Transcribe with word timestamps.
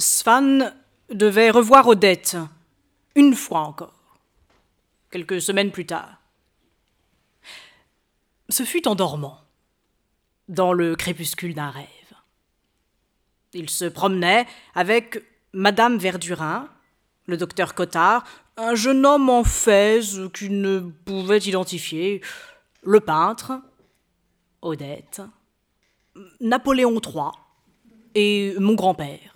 Svan 0.00 0.72
devait 1.10 1.50
revoir 1.50 1.86
Odette, 1.86 2.36
une 3.14 3.34
fois 3.34 3.60
encore, 3.60 4.18
quelques 5.10 5.42
semaines 5.42 5.70
plus 5.70 5.86
tard. 5.86 6.20
Ce 8.48 8.64
fut 8.64 8.88
en 8.88 8.94
dormant, 8.94 9.38
dans 10.48 10.72
le 10.72 10.96
crépuscule 10.96 11.54
d'un 11.54 11.70
rêve. 11.70 11.86
Il 13.52 13.68
se 13.68 13.84
promenait 13.84 14.46
avec 14.74 15.22
Madame 15.52 15.98
Verdurin, 15.98 16.68
le 17.26 17.36
docteur 17.36 17.74
Cottard, 17.74 18.24
un 18.56 18.74
jeune 18.74 19.04
homme 19.04 19.28
en 19.28 19.44
fez 19.44 20.00
qu'il 20.32 20.60
ne 20.60 20.80
pouvait 20.80 21.38
identifier, 21.38 22.22
le 22.82 23.00
peintre, 23.00 23.60
Odette, 24.62 25.20
Napoléon 26.40 27.00
III 27.00 27.30
et 28.14 28.54
mon 28.58 28.74
grand-père. 28.74 29.29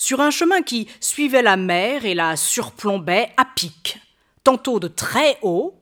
Sur 0.00 0.20
un 0.20 0.30
chemin 0.30 0.62
qui 0.62 0.86
suivait 1.00 1.42
la 1.42 1.56
mer 1.56 2.04
et 2.04 2.14
la 2.14 2.36
surplombait 2.36 3.32
à 3.36 3.44
pic, 3.44 3.98
tantôt 4.44 4.78
de 4.78 4.86
très 4.86 5.38
haut, 5.42 5.74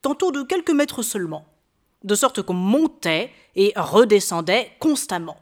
tantôt 0.00 0.32
de 0.32 0.42
quelques 0.42 0.70
mètres 0.70 1.02
seulement, 1.02 1.46
de 2.04 2.14
sorte 2.14 2.40
qu'on 2.40 2.54
montait 2.54 3.30
et 3.54 3.74
redescendait 3.76 4.72
constamment. 4.80 5.36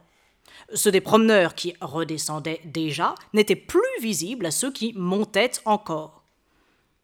Ceux 0.73 0.91
des 0.91 0.99
promeneurs 0.99 1.55
qui 1.55 1.75
redescendaient 1.79 2.59
déjà 2.65 3.15
n'étaient 3.31 3.55
plus 3.55 3.81
visibles 4.01 4.47
à 4.47 4.51
ceux 4.51 4.71
qui 4.71 4.91
montaient 4.97 5.51
encore. 5.63 6.23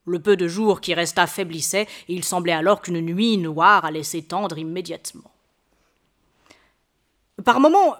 Le 0.05 0.19
peu 0.19 0.35
de 0.35 0.49
jour 0.49 0.81
qui 0.81 0.93
resta 0.93 1.27
faiblissait, 1.27 1.87
et 2.09 2.13
il 2.13 2.25
semblait 2.25 2.51
alors 2.51 2.81
qu'une 2.81 2.99
nuit 2.99 3.37
noire 3.37 3.85
allait 3.85 4.03
s'étendre 4.03 4.57
immédiatement. 4.57 5.31
Par 7.45 7.61
moments, 7.61 7.95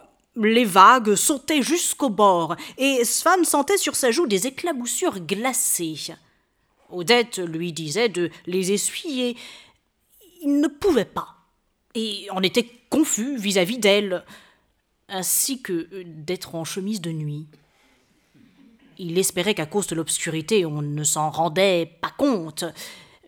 les 0.47 0.65
vagues 0.65 1.15
sautaient 1.15 1.61
jusqu'au 1.61 2.09
bord, 2.09 2.55
et 2.77 3.03
Svan 3.03 3.43
sentait 3.43 3.77
sur 3.77 3.95
sa 3.95 4.11
joue 4.11 4.27
des 4.27 4.47
éclaboussures 4.47 5.19
glacées. 5.19 6.13
Odette 6.89 7.37
lui 7.37 7.73
disait 7.73 8.09
de 8.09 8.29
les 8.45 8.71
essuyer. 8.71 9.37
Il 10.41 10.59
ne 10.59 10.67
pouvait 10.67 11.05
pas, 11.05 11.35
et 11.95 12.27
en 12.31 12.41
était 12.41 12.69
confus 12.89 13.37
vis-à-vis 13.37 13.77
d'elle 13.77 14.23
ainsi 15.09 15.61
que 15.61 15.89
d'être 16.03 16.55
en 16.55 16.63
chemise 16.63 17.01
de 17.01 17.11
nuit. 17.11 17.47
Il 18.97 19.17
espérait 19.17 19.55
qu'à 19.55 19.65
cause 19.65 19.87
de 19.87 19.95
l'obscurité 19.95 20.65
on 20.65 20.81
ne 20.81 21.03
s'en 21.03 21.29
rendait 21.29 21.97
pas 22.01 22.11
compte, 22.17 22.65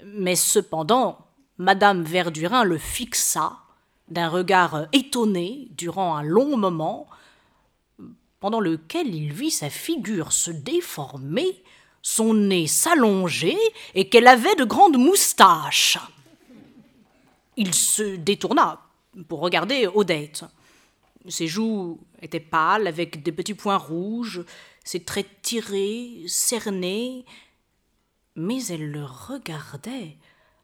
mais 0.03 0.35
cependant 0.35 1.27
Madame 1.57 2.03
Verdurin 2.03 2.63
le 2.63 2.77
fixa 2.77 3.57
d'un 4.11 4.27
regard 4.27 4.87
étonné 4.91 5.69
durant 5.71 6.15
un 6.15 6.21
long 6.21 6.57
moment, 6.57 7.07
pendant 8.39 8.59
lequel 8.59 9.15
il 9.15 9.31
vit 9.31 9.51
sa 9.51 9.69
figure 9.69 10.33
se 10.33 10.51
déformer, 10.51 11.63
son 12.01 12.33
nez 12.33 12.67
s'allonger 12.67 13.57
et 13.95 14.09
qu'elle 14.09 14.27
avait 14.27 14.55
de 14.55 14.65
grandes 14.65 14.97
moustaches. 14.97 15.97
Il 17.55 17.73
se 17.73 18.15
détourna 18.17 18.81
pour 19.27 19.39
regarder 19.39 19.87
Odette. 19.87 20.43
Ses 21.27 21.47
joues 21.47 21.99
étaient 22.21 22.39
pâles, 22.39 22.87
avec 22.87 23.23
des 23.23 23.31
petits 23.31 23.53
points 23.53 23.77
rouges, 23.77 24.43
ses 24.83 25.03
traits 25.03 25.41
tirés, 25.41 26.23
cernés, 26.27 27.25
mais 28.35 28.65
elle 28.65 28.91
le 28.91 29.05
regardait 29.05 30.17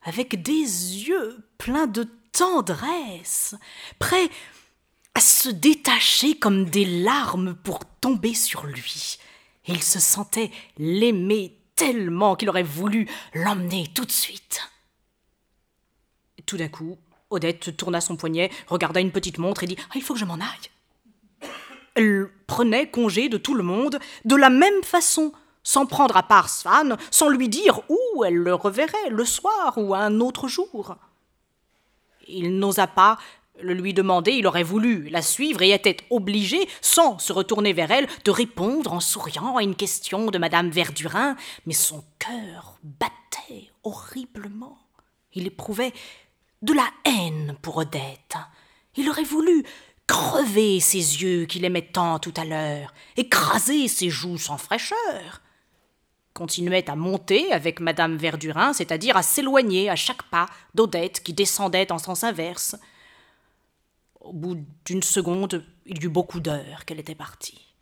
avec 0.04 0.42
des 0.42 0.54
yeux 0.54 1.38
pleins 1.58 1.88
de 1.88 2.08
tendresse, 2.38 3.56
prêts 3.98 4.30
à 5.16 5.20
se 5.20 5.50
détacher 5.50 6.38
comme 6.38 6.66
des 6.66 6.86
larmes 6.86 7.56
pour 7.56 7.80
tomber 8.00 8.36
sur 8.36 8.66
lui. 8.66 9.18
Il 9.66 9.82
se 9.82 10.00
sentait 10.00 10.52
l'aimer 10.78 11.58
tellement 11.76 12.36
qu'il 12.36 12.50
aurait 12.50 12.64
voulu 12.64 13.08
l'emmener 13.34 13.88
tout 13.94 14.06
de 14.06 14.12
suite. 14.12 14.62
Tout 16.45 16.58
d'un 16.58 16.70
coup, 16.70 16.98
Odette 17.32 17.76
tourna 17.76 18.02
son 18.02 18.16
poignet, 18.16 18.52
regarda 18.67 19.02
une 19.02 19.11
petite 19.11 19.40
montre 19.40 19.64
et 19.64 19.67
dit 19.67 19.78
ah, 19.90 19.94
Il 19.95 20.04
faut 20.04 20.14
que 20.14 20.20
je 20.20 20.26
m'en 20.26 20.36
aille. 20.36 21.52
Elle 21.95 22.30
prenait 22.45 22.90
congé 22.90 23.30
de 23.30 23.38
tout 23.38 23.56
le 23.56 23.64
monde 23.64 24.00
de 24.26 24.36
la 24.36 24.52
même 24.52 24.84
façon, 24.84 25.34
sans 25.64 25.88
prendre 25.88 26.16
à 26.16 26.23
part 26.23 26.50
Svan, 26.50 26.95
sans 27.10 27.30
lui 27.30 27.50
dire 27.50 27.82
où 27.90 28.23
elle 28.23 28.36
le 28.36 28.54
reverrait, 28.54 29.10
le 29.10 29.26
soir 29.26 29.73
ou 29.78 29.95
un 29.95 30.20
autre 30.20 30.48
jour. 30.48 30.95
Il 32.27 32.58
n'osa 32.60 32.88
pas 32.88 33.17
le 33.61 33.73
lui 33.73 33.93
demander, 33.93 34.33
il 34.33 34.48
aurait 34.48 34.64
voulu 34.64 35.10
la 35.10 35.21
suivre 35.21 35.61
et 35.61 35.71
était 35.71 35.98
obligé, 36.10 36.67
sans 36.82 37.20
se 37.20 37.33
retourner 37.33 37.73
vers 37.73 37.92
elle, 37.92 38.08
de 38.23 38.32
répondre 38.32 38.93
en 38.93 38.99
souriant 38.99 39.58
à 39.58 39.64
une 39.64 39.76
question 39.76 40.27
de 40.27 40.37
madame 40.37 40.70
Verdurin, 40.70 41.36
mais 41.66 41.73
son 41.73 42.04
cœur 42.20 42.77
battait 42.83 43.71
horriblement. 43.83 44.77
Il 45.33 45.48
éprouvait 45.48 45.93
de 46.61 46.73
la 46.73 46.87
haine 47.05 47.55
pour 47.61 47.77
Odette. 47.77 48.37
Il 48.95 49.10
aurait 49.10 49.23
voulu 49.23 49.64
crever 50.08 50.80
ses 50.80 50.98
yeux 50.98 51.45
qu'il 51.45 51.66
aimait 51.66 51.89
tant 51.92 52.17
tout 52.20 52.33
à 52.37 52.45
l'heure, 52.45 52.93
écraser 53.17 53.87
ses 53.87 54.10
joues 54.10 54.37
sans 54.37 54.58
fraîcheur. 54.58 55.42
Continuait 56.37 56.87
à 56.87 56.95
monter 56.95 57.52
avec 57.52 57.80
Madame 57.80 58.15
Verdurin, 58.15 58.71
c'est-à-dire 58.71 59.17
à 59.17 59.23
s'éloigner 59.23 59.89
à 59.89 59.95
chaque 59.95 60.21
pas 60.21 60.45
d'Odette 60.75 61.23
qui 61.23 61.33
descendait 61.33 61.92
en 61.92 61.98
sens 61.98 62.23
inverse. 62.23 62.75
Au 64.20 64.33
bout 64.33 64.64
d'une 64.86 65.02
seconde, 65.02 65.65
il 65.87 65.99
y 65.99 66.05
eut 66.05 66.09
beaucoup 66.09 66.39
d'heures 66.39 66.86
qu'elle 66.86 66.99
était 66.99 67.15
partie. 67.15 67.73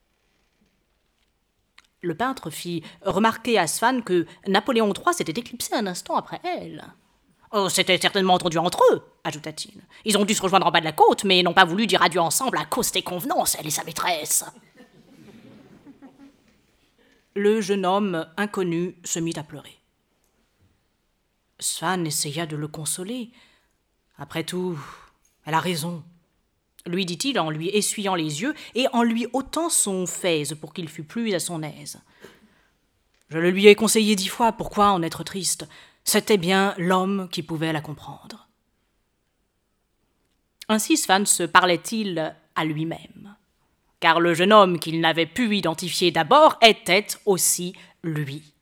Le 1.99 2.16
peintre 2.16 2.49
fit 2.49 2.81
remarquer 3.01 3.59
à 3.59 3.67
Svan 3.67 4.01
que 4.01 4.25
Napoléon 4.47 4.93
III 4.93 5.13
s'était 5.13 5.37
éclipsé 5.37 5.75
un 5.75 5.85
instant 5.85 6.16
après 6.16 6.39
elle. 6.45 6.85
Oh, 7.51 7.67
c'était 7.67 7.97
certainement 7.97 8.35
entendu 8.35 8.57
entre 8.57 8.81
eux, 8.93 9.03
ajouta-t-il. 9.25 9.81
Ils 10.05 10.17
ont 10.17 10.23
dû 10.23 10.33
se 10.33 10.41
rejoindre 10.41 10.66
en 10.66 10.72
bas 10.72 10.79
de 10.79 10.85
la 10.85 10.93
côte, 10.93 11.25
mais 11.25 11.43
n'ont 11.43 11.53
pas 11.53 11.66
voulu 11.66 11.87
dire 11.87 12.01
adieu 12.01 12.22
ensemble 12.22 12.57
à 12.57 12.63
cause 12.63 12.93
des 12.93 13.01
convenances, 13.01 13.57
elle 13.59 13.67
et 13.67 13.69
sa 13.72 13.83
maîtresse. 13.83 14.45
Le 17.35 17.62
jeune 17.62 17.85
homme 17.85 18.28
inconnu 18.38 18.96
se 19.03 19.19
mit 19.19 19.38
à 19.38 19.44
pleurer. 19.44 19.78
Svan 21.59 22.03
essaya 22.06 22.46
de 22.46 22.56
le 22.56 22.68
consoler. 22.68 23.31
Après 24.18 24.44
tout, 24.44 24.79
elle 25.46 25.53
a 25.53 25.59
raison, 25.59 26.03
lui 26.85 27.06
dit-il 27.06 27.40
en 27.40 27.50
lui 27.50 27.69
essuyant 27.69 28.16
les 28.16 28.41
yeux 28.41 28.53
et 28.73 28.88
en 28.94 29.03
lui 29.03 29.28
ôtant 29.34 29.69
son 29.69 30.06
fez 30.06 30.44
pour 30.59 30.73
qu'il 30.73 30.88
fût 30.88 31.03
plus 31.03 31.34
à 31.34 31.40
son 31.40 31.62
aise. 31.63 32.00
Je 33.29 33.38
le 33.38 33.52
lui 33.52 33.67
ai 33.67 33.75
conseillé 33.75 34.16
dix 34.16 34.28
fois, 34.28 34.53
pourquoi 34.53 34.91
en 34.91 35.02
être 35.02 35.23
triste 35.23 35.67
c'était 36.06 36.38
bien 36.38 36.75
l'homme 36.78 37.28
qui 37.31 37.41
pouvait 37.41 37.73
la 37.73 37.81
comprendre. 37.81 38.47
Ainsi 40.69 40.97
Svan 40.97 41.25
se 41.25 41.44
parlait-il 41.44 42.35
à 42.56 42.63
lui-même, 42.66 43.35
car 44.05 44.19
le 44.19 44.35
jeune 44.35 44.53
homme 44.53 44.77
qu'il 44.77 45.01
n'avait 45.01 45.25
pu 45.25 45.57
identifier 45.57 46.11
d'abord 46.11 46.59
était 46.61 47.07
aussi 47.25 47.73
lui. 48.03 48.53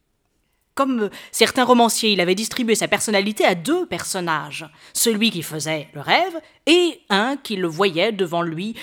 Comme 0.74 1.10
certains 1.34 1.66
romanciers, 1.66 2.14
il 2.14 2.22
avait 2.22 2.34
distribué 2.34 2.76
sa 2.76 2.88
personnalité 2.88 3.44
à 3.44 3.54
deux 3.54 3.86
personnages, 3.86 4.66
celui 4.94 5.32
qui 5.32 5.44
faisait 5.44 5.90
le 5.94 6.00
rêve 6.00 6.40
et 6.66 7.02
un 7.10 7.36
qui 7.36 7.58
le 7.58 7.68
voyait 7.68 8.14
devant 8.14 8.42
lui 8.42 8.78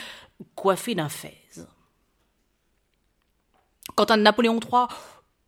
coiffé 0.54 0.94
d'un 0.94 1.08
fez. 1.08 1.38
Quant 3.94 4.04
à 4.04 4.18
Napoléon 4.18 4.60
III, 4.60 4.84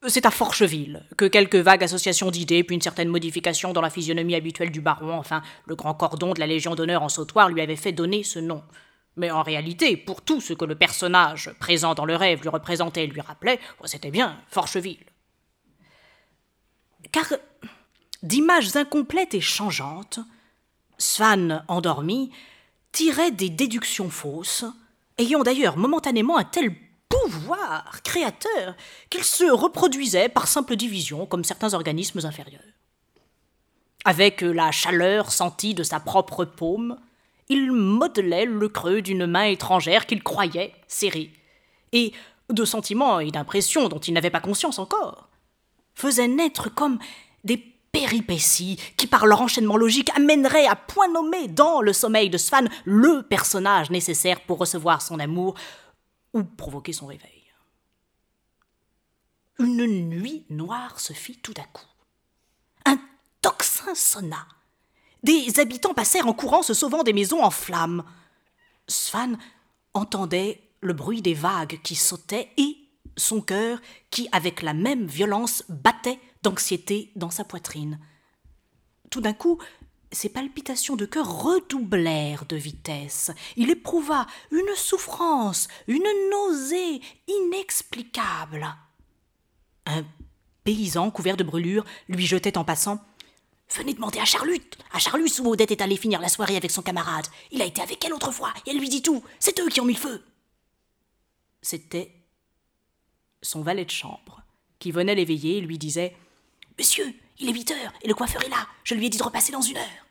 c'est 0.09 0.25
à 0.25 0.31
Forcheville 0.31 1.05
que 1.19 1.27
quelques 1.27 1.57
vagues 1.57 1.85
associations 1.85 2.31
d'idées, 2.31 2.65
puis 2.65 2.75
une 2.75 2.81
certaine 2.81 3.09
modification 3.09 3.75
dans 3.75 3.83
la 3.83 3.91
physionomie 3.91 4.35
habituelle 4.35 4.71
du 4.71 4.81
baron, 4.81 5.19
enfin, 5.19 5.43
le 5.67 5.77
grand 5.77 5.93
cordon 5.93 6.33
de 6.33 6.41
la 6.41 6.47
Légion 6.47 6.75
d'honneur 6.75 7.03
en 7.03 7.11
sautoir 7.11 7.51
lui 7.51 7.61
avait 7.61 7.77
fait 7.77 7.93
donner 7.93 8.23
ce 8.23 8.39
nom. 8.39 8.63
Mais 9.17 9.31
en 9.31 9.43
réalité, 9.43 9.97
pour 9.97 10.23
tout 10.23 10.41
ce 10.41 10.55
que 10.55 10.65
le 10.65 10.75
personnage 10.75 11.51
présent 11.61 11.95
dans 11.95 12.07
le 12.07 12.17
rêve 12.17 12.43
lui 12.43 12.49
représentait 12.49 13.05
et 13.05 13.07
lui 13.07 13.21
rappelait, 13.21 13.61
oh, 13.81 13.87
c'était 13.87 14.11
bien 14.11 14.41
Forcheville. 14.49 15.05
Car 17.11 17.27
d'images 18.23 18.75
incomplètes 18.77 19.35
et 19.35 19.41
changeantes, 19.41 20.21
Svan, 20.99 21.65
endormi, 21.69 22.31
tirait 22.93 23.33
des 23.33 23.51
déductions 23.51 24.11
fausses, 24.11 24.65
ayant 25.19 25.43
d'ailleurs 25.43 25.77
momentanément 25.77 26.39
un 26.39 26.45
tel 26.45 26.75
pouvoir 27.09 28.03
créateur 28.03 28.75
qu'il 29.11 29.25
se 29.25 29.45
reproduisait 29.45 30.29
par 30.29 30.49
simple 30.49 30.77
division 30.77 31.27
comme 31.27 31.45
certains 31.45 31.75
organismes 31.75 32.25
inférieurs. 32.25 32.63
Avec 34.05 34.41
la 34.41 34.71
chaleur 34.73 35.31
sentie 35.31 35.75
de 35.75 35.83
sa 35.83 36.01
propre 36.01 36.45
paume, 36.45 36.99
il 37.49 37.73
modelait 37.73 38.47
le 38.47 38.69
creux 38.69 39.03
d'une 39.03 39.27
main 39.27 39.45
étrangère 39.45 40.07
qu'il 40.07 40.23
croyait 40.23 40.75
serrée, 40.87 41.33
et 41.93 42.13
de 42.51 42.65
sentiments 42.65 43.21
et 43.21 43.31
d'impressions 43.31 43.89
dont 43.89 43.99
il 43.99 44.15
n'avait 44.15 44.31
pas 44.31 44.41
conscience 44.41 44.79
encore, 44.79 45.29
faisait 45.95 46.29
naître 46.29 46.73
comme 46.75 46.99
des 47.45 47.59
péripéties 47.93 48.79
qui, 48.97 49.07
par 49.07 49.27
leur 49.27 49.43
enchaînement 49.43 49.77
logique, 49.77 50.11
amèneraient 50.17 50.67
à 50.67 50.77
point 50.77 51.09
nommé 51.09 51.49
dans 51.49 51.83
le 51.83 51.93
sommeil 51.93 52.31
de 52.31 52.39
Svan 52.39 52.65
le 52.85 53.23
personnage 53.23 53.91
nécessaire 53.91 54.41
pour 54.41 54.59
recevoir 54.59 55.03
son 55.03 55.19
amour 55.19 55.55
ou 56.33 56.43
provoquer 56.43 56.93
son 56.93 57.07
réveil. 57.07 57.29
une 59.59 60.09
nuit 60.09 60.45
noire 60.51 60.99
se 60.99 61.13
fit 61.13 61.37
tout 61.37 61.55
à 61.57 61.65
coup. 61.65 61.87
Un 62.87 62.99
tocsin 63.43 63.95
sonna. 63.95 64.47
Des 65.23 65.61
habitants 65.61 65.95
passèrent 65.95 66.27
en 66.27 66.33
courant 66.33 66.63
se 66.63 66.75
sauvant 66.75 67.03
des 67.03 67.13
maisons 67.13 67.43
en 67.43 67.51
flammes. 67.51 68.05
Svan 68.89 69.37
entendait 69.95 70.61
le 70.81 70.93
bruit 70.93 71.23
des 71.23 71.35
vagues 71.35 71.81
qui 71.83 71.95
sautaient 71.95 72.51
et 72.57 72.77
son 73.17 73.41
cœur 73.41 73.81
qui, 74.11 74.29
avec 74.33 74.63
la 74.63 74.75
même 74.75 75.07
violence, 75.07 75.65
battait 75.69 76.19
d'anxiété 76.43 77.13
dans 77.15 77.31
sa 77.31 77.45
poitrine. 77.45 78.01
Tout 79.11 79.21
d'un 79.21 79.33
coup, 79.33 79.59
ses 80.11 80.29
palpitations 80.29 80.97
de 80.97 81.07
cœur 81.07 81.43
redoublèrent 81.43 82.45
de 82.47 82.57
vitesse. 82.57 83.31
Il 83.57 83.71
éprouva 83.71 84.27
une 84.51 84.75
souffrance, 84.75 85.69
une 85.87 86.07
nausée 86.31 87.01
inexplicable. 87.29 88.67
Un 89.87 90.05
paysan 90.65 91.11
couvert 91.11 91.37
de 91.37 91.45
brûlures 91.45 91.85
lui 92.09 92.27
jetait 92.27 92.59
en 92.59 92.65
passant 92.65 93.05
Venez 93.75 93.95
demander 93.95 94.19
à 94.19 94.27
Charlut, 94.27 94.61
à 94.93 94.99
Charlus 94.99 95.41
où 95.41 95.49
Odette 95.49 95.71
est 95.71 95.81
allée 95.81 95.97
finir 95.97 96.21
la 96.21 96.29
soirée 96.29 96.57
avec 96.57 96.71
son 96.71 96.83
camarade. 96.83 97.27
Il 97.51 97.63
a 97.63 97.65
été 97.65 97.81
avec 97.81 98.05
elle 98.05 98.13
autrefois, 98.13 98.53
et 98.67 98.71
elle 98.71 98.79
lui 98.79 98.89
dit 98.89 99.01
tout. 99.01 99.25
C'est 99.39 99.59
eux 99.61 99.69
qui 99.69 99.81
ont 99.81 99.87
mis 99.87 99.95
le 99.95 99.99
feu. 99.99 100.23
C'était 101.63 102.13
son 103.41 103.63
valet 103.63 103.87
de 103.87 103.91
chambre, 103.91 104.43
qui 104.79 104.91
venait 104.91 105.15
l'éveiller 105.15 105.59
et 105.59 105.61
lui 105.63 105.79
disait 105.79 106.15
Monsieur, 106.79 107.15
il 107.39 107.49
est 107.49 107.53
huit 107.53 107.71
heures, 107.71 107.93
et 108.03 108.09
le 108.09 108.15
coiffeur 108.15 108.45
est 108.45 108.51
là. 108.51 108.67
Je 108.85 108.95
lui 108.95 109.07
ai 109.07 109.09
dit 109.09 109.19
de 109.19 109.23
repasser 109.23 109.53
dans 109.53 109.63
une 109.63 109.79
heure. 109.79 110.07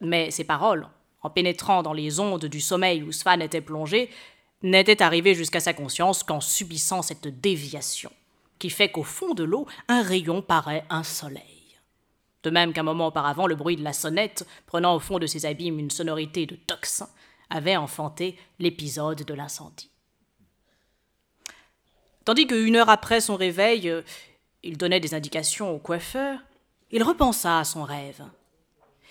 Mais 0.00 0.30
ces 0.30 0.44
paroles, 0.44 0.88
en 1.22 1.30
pénétrant 1.30 1.82
dans 1.82 1.94
les 1.94 2.20
ondes 2.20 2.44
du 2.44 2.60
sommeil 2.60 3.02
où 3.02 3.12
Svan 3.12 3.40
était 3.40 3.62
plongé, 3.62 4.10
n'étaient 4.62 5.02
arrivées 5.02 5.34
jusqu'à 5.34 5.60
sa 5.60 5.72
conscience 5.72 6.22
qu'en 6.22 6.40
subissant 6.40 7.00
cette 7.00 7.28
déviation 7.40 8.12
qui 8.64 8.70
fait 8.70 8.90
qu'au 8.90 9.02
fond 9.02 9.34
de 9.34 9.44
l'eau, 9.44 9.66
un 9.88 10.00
rayon 10.00 10.40
paraît 10.40 10.86
un 10.88 11.02
soleil. 11.02 11.76
De 12.42 12.48
même 12.48 12.72
qu'un 12.72 12.82
moment 12.82 13.08
auparavant, 13.08 13.46
le 13.46 13.56
bruit 13.56 13.76
de 13.76 13.84
la 13.84 13.92
sonnette, 13.92 14.46
prenant 14.64 14.96
au 14.96 15.00
fond 15.00 15.18
de 15.18 15.26
ses 15.26 15.44
abîmes 15.44 15.78
une 15.78 15.90
sonorité 15.90 16.46
de 16.46 16.56
tocsin, 16.56 17.10
avait 17.50 17.76
enfanté 17.76 18.38
l'épisode 18.58 19.22
de 19.22 19.34
l'incendie. 19.34 19.90
Tandis 22.24 22.46
qu'une 22.46 22.76
heure 22.76 22.88
après 22.88 23.20
son 23.20 23.36
réveil, 23.36 23.90
euh, 23.90 24.00
il 24.62 24.78
donnait 24.78 24.98
des 24.98 25.12
indications 25.12 25.70
au 25.70 25.78
coiffeur, 25.78 26.38
il 26.90 27.02
repensa 27.02 27.58
à 27.58 27.64
son 27.64 27.82
rêve. 27.82 28.24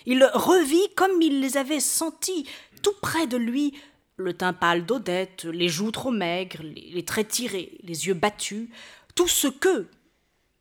Il 0.07 0.23
revit 0.33 0.95
comme 0.95 1.21
il 1.21 1.41
les 1.41 1.57
avait 1.57 1.79
sentis 1.79 2.49
tout 2.81 2.95
près 3.03 3.27
de 3.27 3.37
lui, 3.37 3.75
le 4.17 4.33
teint 4.33 4.53
pâle 4.53 4.83
d'Odette, 4.83 5.45
les 5.45 5.69
joues 5.69 5.91
trop 5.91 6.11
maigres, 6.11 6.63
les 6.63 7.05
traits 7.05 7.27
tirés, 7.27 7.77
les 7.83 8.07
yeux 8.07 8.15
battus, 8.15 8.69
tout 9.15 9.27
ce 9.27 9.47
que, 9.47 9.87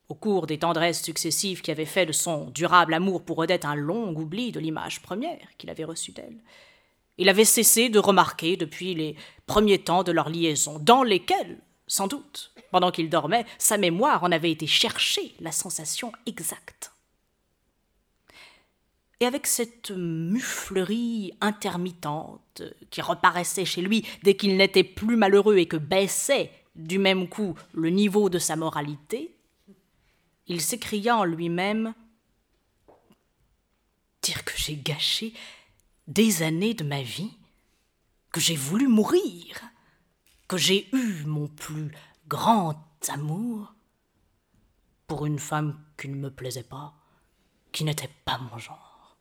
au 0.08 0.14
cours 0.14 0.46
des 0.46 0.58
tendresses 0.58 1.02
successives 1.02 1.62
qui 1.62 1.70
avaient 1.70 1.84
fait 1.84 2.06
de 2.06 2.12
son 2.12 2.50
durable 2.50 2.94
amour 2.94 3.24
pour 3.24 3.38
Odette 3.38 3.64
un 3.64 3.74
long 3.74 4.14
oubli 4.14 4.52
de 4.52 4.60
l'image 4.60 5.00
première 5.00 5.46
qu'il 5.58 5.70
avait 5.70 5.84
reçue 5.84 6.12
d'elle, 6.12 6.38
il 7.18 7.28
avait 7.28 7.44
cessé 7.44 7.88
de 7.88 7.98
remarquer 7.98 8.56
depuis 8.56 8.94
les 8.94 9.16
premiers 9.46 9.78
temps 9.78 10.02
de 10.02 10.12
leur 10.12 10.28
liaison, 10.28 10.78
dans 10.78 11.02
lesquels, 11.02 11.58
sans 11.86 12.06
doute, 12.06 12.52
pendant 12.70 12.90
qu'il 12.90 13.10
dormait, 13.10 13.46
sa 13.58 13.76
mémoire 13.76 14.24
en 14.24 14.32
avait 14.32 14.50
été 14.50 14.66
chercher 14.66 15.34
la 15.40 15.52
sensation 15.52 16.12
exacte. 16.26 16.92
Et 19.20 19.26
avec 19.26 19.46
cette 19.46 19.92
muflerie 19.92 21.32
intermittente 21.40 22.62
qui 22.90 23.00
reparaissait 23.00 23.64
chez 23.64 23.80
lui 23.80 24.04
dès 24.24 24.34
qu'il 24.34 24.56
n'était 24.56 24.82
plus 24.82 25.16
malheureux 25.16 25.58
et 25.58 25.66
que 25.66 25.76
baissait 25.76 26.50
du 26.74 26.98
même 26.98 27.28
coup 27.28 27.54
le 27.74 27.90
niveau 27.90 28.28
de 28.28 28.38
sa 28.38 28.56
moralité, 28.56 29.34
il 30.46 30.60
s'écria 30.60 31.16
en 31.16 31.24
lui-même 31.24 31.94
Dire 34.22 34.44
que 34.44 34.56
j'ai 34.56 34.76
gâché 34.76 35.34
des 36.06 36.44
années 36.44 36.74
de 36.74 36.84
ma 36.84 37.02
vie, 37.02 37.32
que 38.30 38.40
j'ai 38.40 38.54
voulu 38.54 38.86
mourir, 38.86 39.60
que 40.46 40.56
j'ai 40.56 40.88
eu 40.94 41.24
mon 41.24 41.48
plus 41.48 41.90
grand 42.28 42.80
amour 43.08 43.74
pour 45.08 45.26
une 45.26 45.40
femme 45.40 45.76
qui 45.98 46.08
ne 46.08 46.14
me 46.14 46.30
plaisait 46.30 46.62
pas, 46.62 46.94
qui 47.72 47.82
n'était 47.82 48.10
pas 48.24 48.38
mon 48.38 48.58
genre. 48.58 49.16